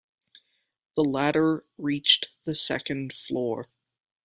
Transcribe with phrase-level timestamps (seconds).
[0.95, 3.67] The ladder reached the second floor.